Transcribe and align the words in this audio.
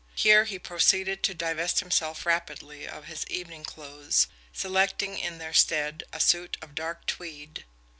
Here, 0.15 0.45
he 0.45 0.57
proceeded 0.57 1.21
to 1.21 1.35
divest 1.35 1.79
himself 1.79 2.25
rapidly 2.25 2.87
of 2.87 3.05
his 3.05 3.23
evening 3.27 3.63
clothes, 3.63 4.25
selecting 4.51 5.19
in 5.19 5.37
their 5.37 5.53
stead 5.53 6.03
a 6.11 6.19
suit 6.19 6.57
of 6.59 6.73
dark 6.73 7.05
tweed. 7.05 7.65